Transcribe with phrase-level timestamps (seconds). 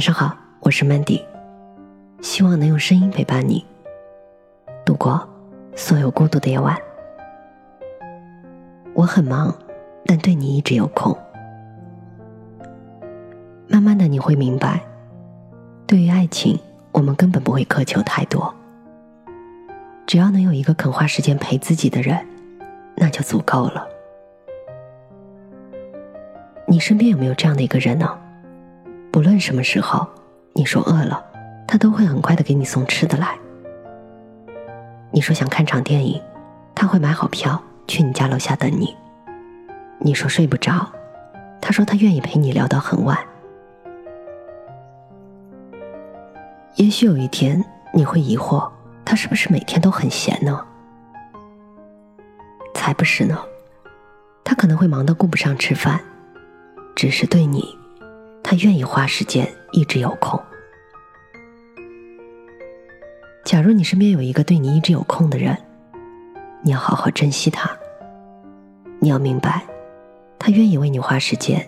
[0.00, 1.22] 晚上好，我是 Mandy，
[2.22, 3.62] 希望能用声音陪伴你
[4.82, 5.28] 度过
[5.76, 6.74] 所有孤独的夜晚。
[8.94, 9.54] 我很忙，
[10.06, 11.14] 但对你一直有空。
[13.68, 14.80] 慢慢的你会明白，
[15.86, 16.58] 对于爱情，
[16.92, 18.54] 我们根本不会苛求太多，
[20.06, 22.26] 只要能有一个肯花时间陪自己的人，
[22.96, 23.86] 那就足够了。
[26.66, 28.18] 你身边有没有这样的一个人呢？
[29.12, 30.06] 不论什么时候，
[30.52, 31.22] 你说饿了，
[31.66, 33.36] 他都会很快的给你送吃的来。
[35.10, 36.22] 你说想看场电影，
[36.74, 38.96] 他会买好票去你家楼下等你。
[39.98, 40.86] 你说睡不着，
[41.60, 43.18] 他说他愿意陪你聊到很晚。
[46.76, 48.70] 也许有一天你会疑惑，
[49.04, 50.64] 他是不是每天都很闲呢？
[52.74, 53.38] 才不是呢，
[54.44, 56.00] 他可能会忙得顾不上吃饭，
[56.94, 57.79] 只是对你。
[58.50, 60.42] 他愿意花时间，一直有空。
[63.44, 65.56] 假如你身边有一个对你一直有空的人，
[66.60, 67.70] 你要好好珍惜他。
[68.98, 69.62] 你要明白，
[70.36, 71.64] 他愿意为你花时间，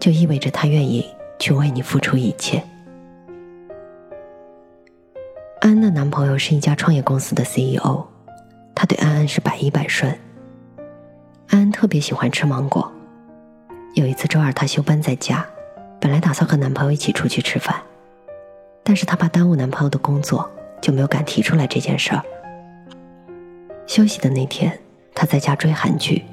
[0.00, 1.06] 就意味着他愿意
[1.38, 2.60] 去为你付出一切。
[5.60, 8.04] 安安的男朋友是一家创业公司的 CEO，
[8.74, 10.10] 他对安安是百依百顺。
[11.50, 12.92] 安安特别喜欢吃芒果。
[13.94, 15.46] 有一次周二，他休班在家。
[16.06, 17.74] 本来打算和男朋友一起出去吃饭，
[18.84, 20.48] 但是她怕耽误男朋友的工作，
[20.80, 22.22] 就没有敢提出来这件事儿。
[23.88, 24.78] 休息的那天，
[25.16, 26.24] 她在家追韩剧，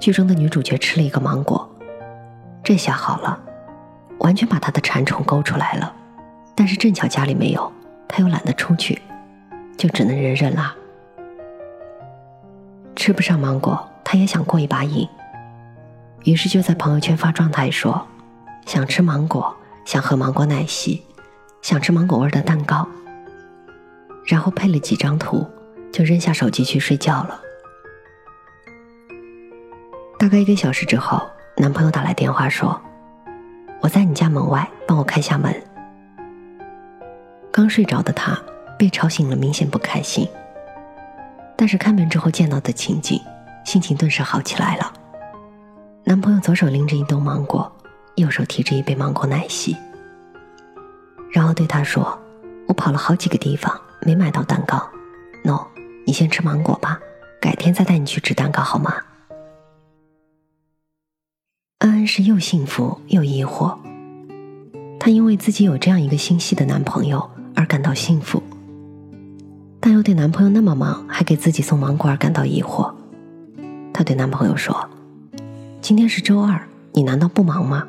[0.00, 1.68] 剧中的女主角吃了一个芒果，
[2.64, 3.38] 这下好了，
[4.20, 5.94] 完全把她的馋虫勾出来了。
[6.54, 7.70] 但是正巧家里没有，
[8.08, 9.02] 她又懒得出去，
[9.76, 10.74] 就只能忍忍啦。
[12.96, 15.06] 吃不上芒果，她也想过一把瘾，
[16.24, 18.06] 于是就在朋友圈发状态说。
[18.66, 21.00] 想吃芒果，想喝芒果奶昔，
[21.62, 22.86] 想吃芒果味的蛋糕。
[24.24, 25.46] 然后配了几张图，
[25.92, 27.40] 就扔下手机去睡觉了。
[30.18, 31.22] 大概一个小时之后，
[31.56, 32.78] 男朋友打来电话说
[33.80, 35.54] ：“我在你家门外，帮我开下门。”
[37.52, 38.36] 刚睡着的他
[38.76, 40.28] 被吵醒了，明显不开心。
[41.54, 43.20] 但是开门之后见到的情景，
[43.64, 44.92] 心情顿时好起来了。
[46.02, 47.72] 男朋友左手拎着一兜芒果。
[48.16, 49.76] 右手提着一杯芒果奶昔，
[51.30, 52.18] 然后对他说
[52.66, 54.82] ：“我跑了好几个地方，没买到蛋糕。
[55.44, 55.66] 喏，
[56.06, 56.98] 你先吃芒果吧，
[57.40, 58.94] 改天再带你去吃蛋糕，好吗？”
[61.78, 63.76] 安安是又幸福又疑惑，
[64.98, 68.42] 她因为自己有这样一个心细的男朋友而感到幸福，
[69.78, 72.90] 但又对男朋友那么忙还给自己送芒果而感到疑惑。
[73.92, 74.88] 她对男朋友说
[75.82, 77.86] ：“今天是周二，你难道不忙吗？”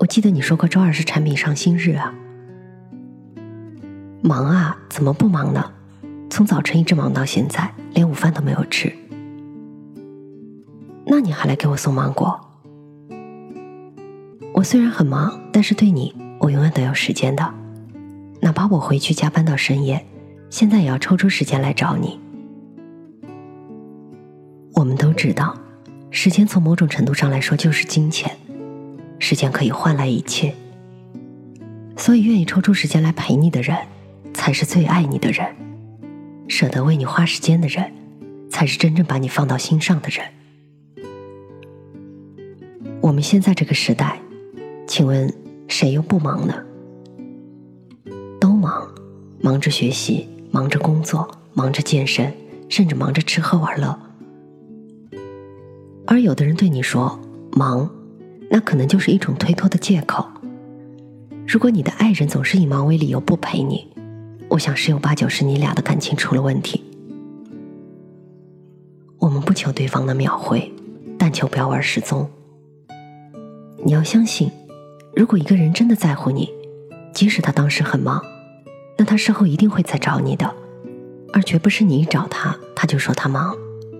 [0.00, 2.14] 我记得你说过周二是产品上新日啊，
[4.22, 5.72] 忙啊，怎么不忙呢？
[6.30, 8.92] 从早晨一直忙到现在，连午饭都没有吃。
[11.04, 12.38] 那你还来给我送芒果？
[14.54, 17.54] 我虽然很忙，但是对你，我永远都有时间的。
[18.40, 20.06] 哪怕我回去加班到深夜，
[20.48, 22.20] 现在也要抽出时间来找你。
[24.74, 25.56] 我们都知道，
[26.12, 28.30] 时间从某种程度上来说就是金钱。
[29.18, 30.54] 时间可以换来一切，
[31.96, 33.76] 所以愿意抽出时间来陪你的人，
[34.32, 35.46] 才是最爱你的人；
[36.48, 37.92] 舍得为你花时间的人，
[38.48, 40.24] 才是真正把你放到心上的人。
[43.00, 44.20] 我们现在这个时代，
[44.86, 45.32] 请问
[45.66, 46.54] 谁又不忙呢？
[48.40, 48.88] 都忙，
[49.40, 52.32] 忙着学习，忙着工作，忙着健身，
[52.68, 53.98] 甚至忙着吃喝玩乐。
[56.06, 57.18] 而有的人对你说
[57.52, 57.90] 忙。
[58.50, 60.26] 那可能就是一种推脱的借口。
[61.46, 63.86] 如果你的爱人总是以忙为理由不陪你，
[64.48, 66.84] 我想十有八九是你俩的感情出了问题。
[69.18, 70.72] 我们不求对方的秒回，
[71.18, 72.28] 但求不要玩失踪。
[73.84, 74.50] 你要相信，
[75.14, 76.50] 如果一个人真的在乎你，
[77.12, 78.22] 即使他当时很忙，
[78.96, 80.54] 那他事后一定会再找你的，
[81.32, 83.56] 而绝不是你一找他，他就说他忙，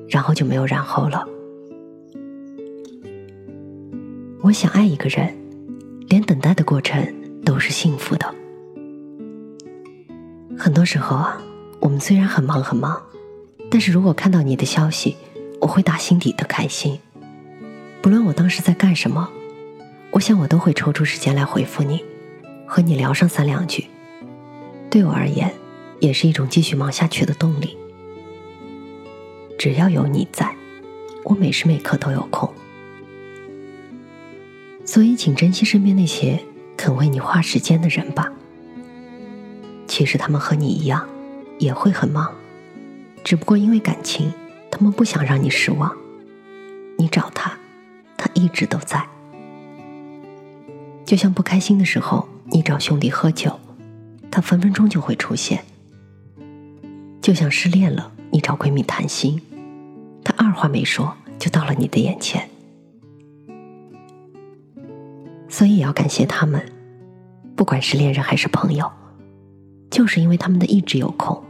[0.09, 1.27] 然后就没有然后了。
[4.49, 5.37] 我想爱一个人，
[6.09, 7.07] 连等待的过程
[7.45, 8.35] 都是幸福的。
[10.59, 11.43] 很多时候啊，
[11.81, 13.03] 我们虽然很忙很忙，
[13.71, 15.19] 但是如果看到你的消息，
[15.61, 16.99] 我会打心底的开心。
[18.01, 19.29] 不论我当时在干什么，
[20.13, 22.03] 我想我都会抽出时间来回复你，
[22.67, 23.85] 和你聊上三两句。
[24.89, 25.53] 对我而言，
[26.01, 27.77] 也是一种继续忙下去的动力。
[29.59, 30.57] 只要有你在，
[31.25, 32.51] 我每时每刻都有空。
[34.91, 36.43] 所以，请珍惜身边那些
[36.75, 38.33] 肯为你花时间的人吧。
[39.87, 41.07] 其实他们和你一样，
[41.59, 42.35] 也会很忙，
[43.23, 44.33] 只不过因为感情，
[44.71, 45.95] 他们不想让你失望。
[46.97, 47.53] 你找他，
[48.17, 49.07] 他一直都在。
[51.05, 53.61] 就像不开心的时候，你找兄弟喝酒，
[54.31, 55.63] 他分分钟就会出现。
[57.21, 59.39] 就像失恋了，你找闺蜜谈心，
[60.25, 62.49] 他二话没说就到了你的眼前。
[65.59, 66.65] 所以也要感谢他们，
[67.57, 68.89] 不管是恋人还是朋友，
[69.91, 71.43] 就是因为他们的一直有空，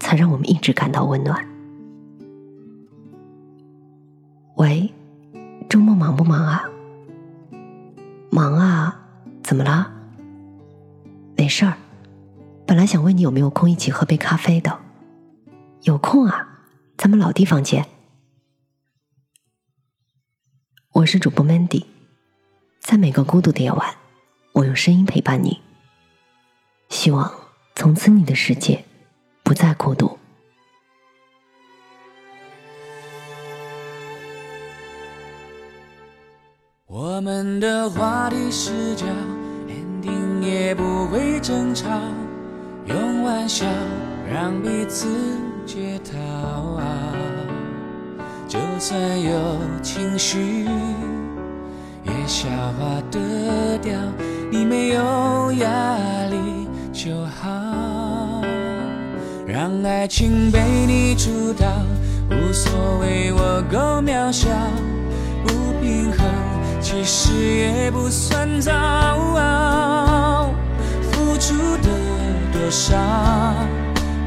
[0.00, 1.48] 才让我们一直感到温暖。
[4.56, 4.92] 喂，
[5.68, 6.64] 周末忙不忙啊？
[8.32, 9.00] 忙啊，
[9.44, 9.92] 怎么了？
[11.36, 11.76] 没事儿，
[12.66, 14.76] 本来想问你有没有空一起喝杯咖啡的。
[15.82, 16.64] 有空啊，
[16.98, 17.86] 咱们老地方见。
[20.94, 21.84] 我是主播 Mandy。
[22.90, 23.94] 在每个孤独的夜晚，
[24.50, 25.60] 我用声音陪伴你。
[26.88, 27.32] 希望
[27.76, 28.84] 从此你的世界
[29.44, 30.18] 不再孤独。
[36.86, 39.06] 我们的话题是叫
[39.68, 41.88] ending 也不会争吵，
[42.86, 43.66] 用玩笑
[44.28, 45.06] 让彼此
[45.64, 46.80] 解套。
[48.48, 50.66] 就算有情绪。
[52.30, 52.48] 也消
[52.78, 53.18] 化得
[53.82, 53.92] 掉，
[54.52, 55.96] 你没有压
[56.30, 58.40] 力就好。
[59.44, 61.66] 让爱情被你主导，
[62.30, 64.48] 无所谓我够渺小。
[65.44, 66.24] 不平衡
[66.80, 68.72] 其实也不算糟，
[71.10, 71.88] 付出的
[72.52, 72.96] 多少，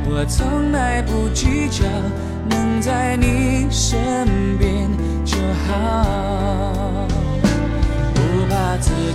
[0.10, 1.86] 我从来不计较，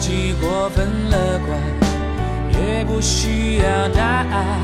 [0.00, 1.58] 自己过分乐观，
[2.52, 4.62] 也不需要答案，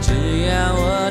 [0.00, 0.12] 只
[0.46, 1.09] 要我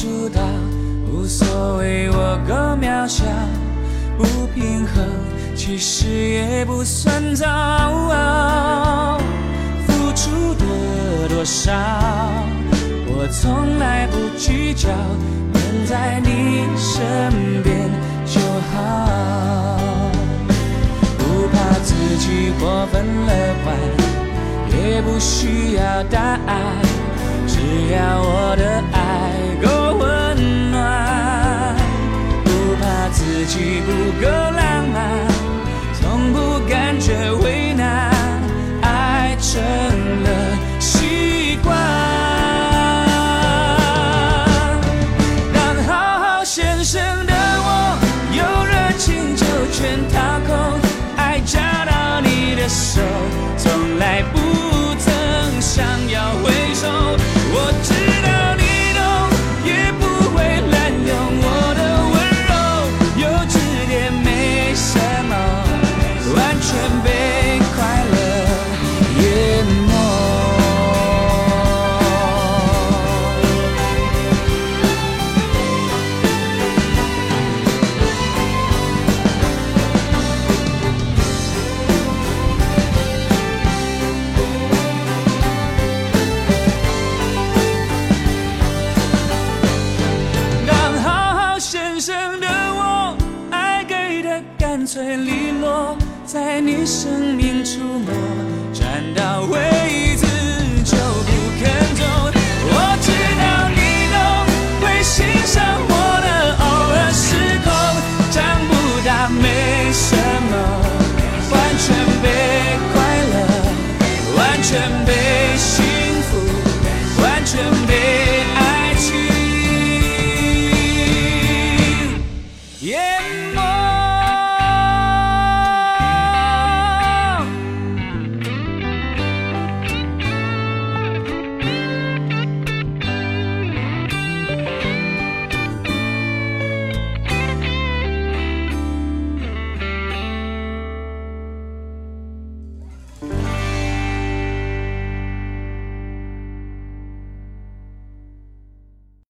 [0.00, 0.40] 主导
[1.10, 3.24] 无所谓，我够渺小，
[4.16, 5.04] 不平衡
[5.56, 7.44] 其实也不算糟。
[9.88, 11.72] 付出的多少，
[13.08, 14.88] 我从来不计较，
[15.52, 17.90] 能在你身边
[18.24, 18.40] 就
[18.70, 19.10] 好。
[21.18, 23.32] 不怕自己过分乐
[23.64, 23.76] 观，
[24.78, 26.56] 也不需要答案，
[27.48, 27.58] 只
[27.92, 29.00] 要我的爱
[29.60, 29.77] 够。
[33.48, 34.67] 自己不够。
[94.98, 98.12] 碎利落，在你生命触摸，
[98.74, 99.67] 转到未。